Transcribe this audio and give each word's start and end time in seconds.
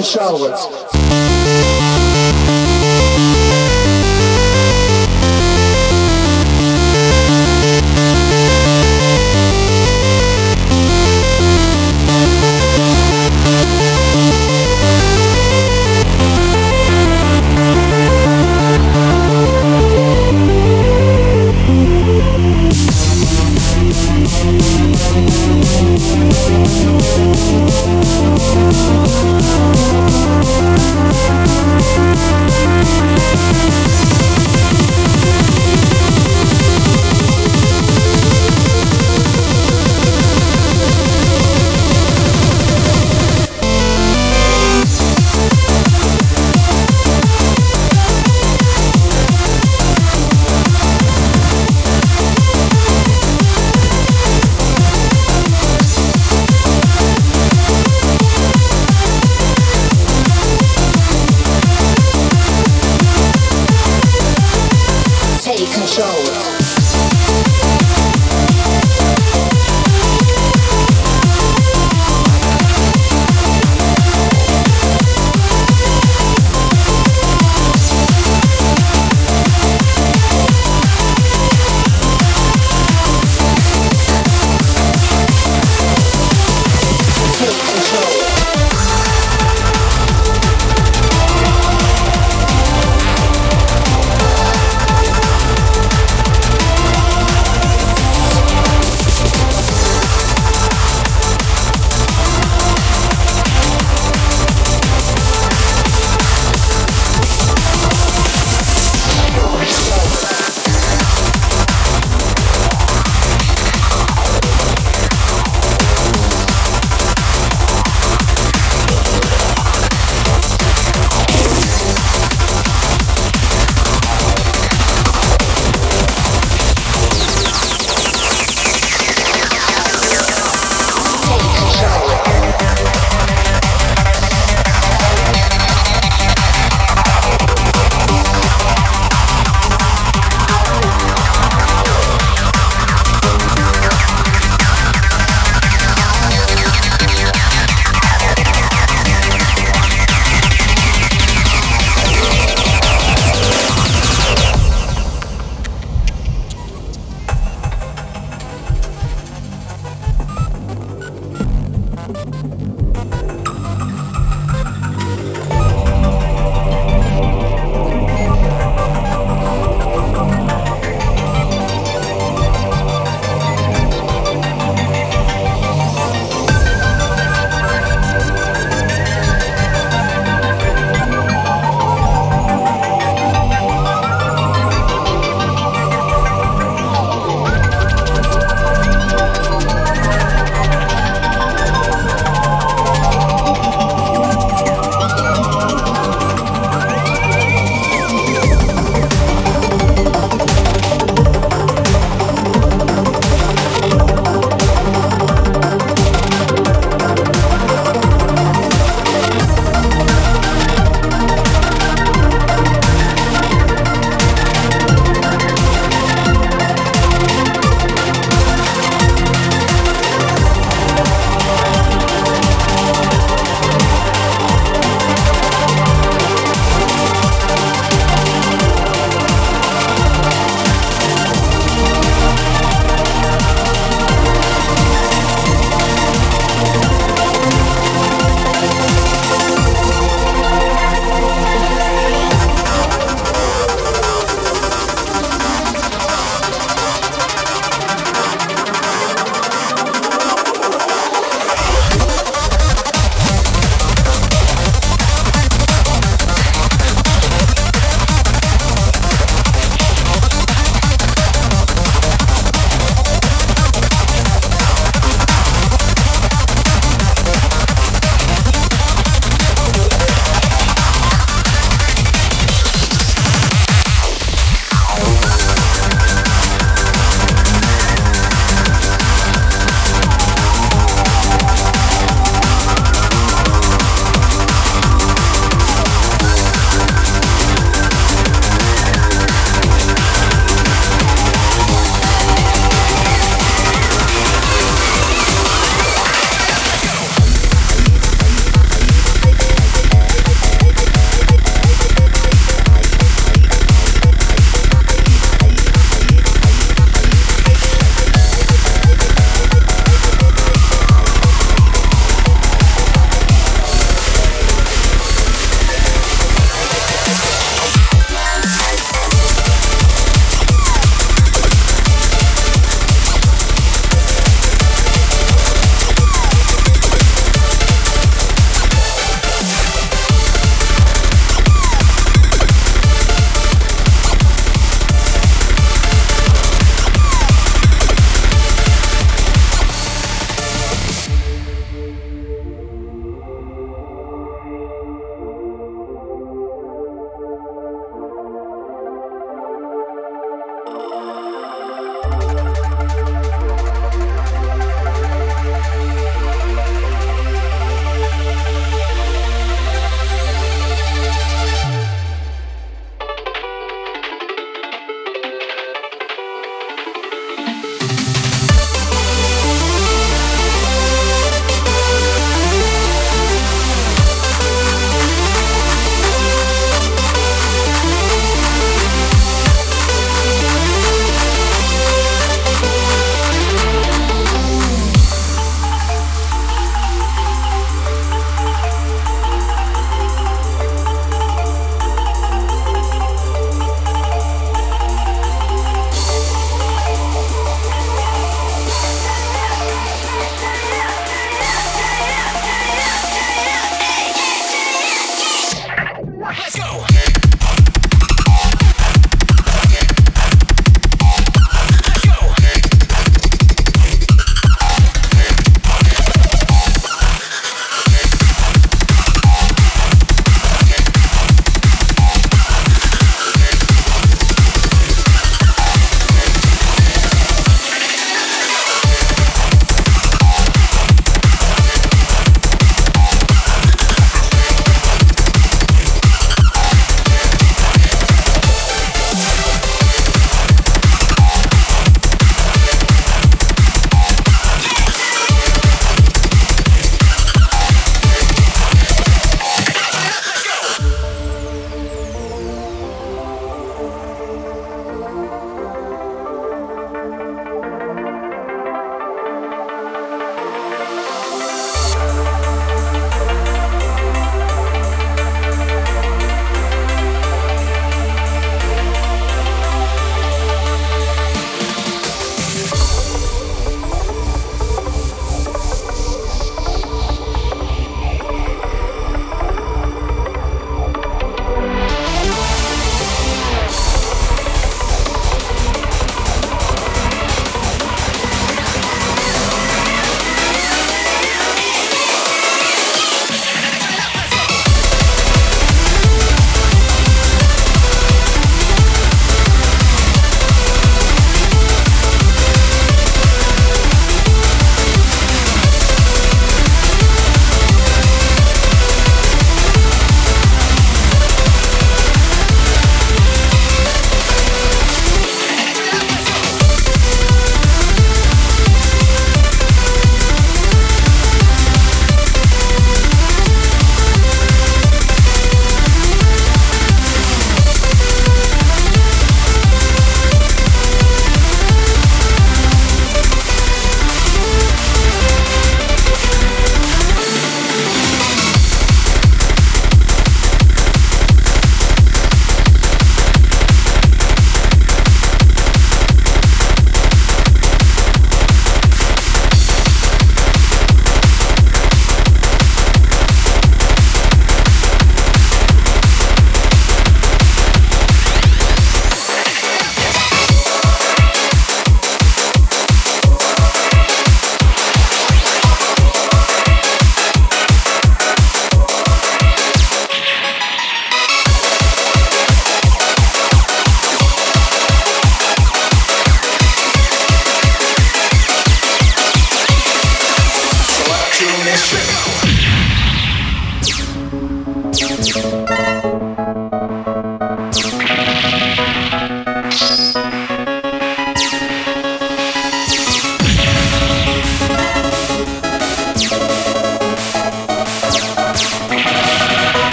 and 0.00 0.06
showers. 0.06 0.69